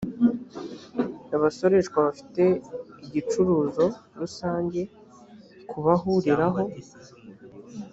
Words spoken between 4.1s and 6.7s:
rusange kubahuriraho.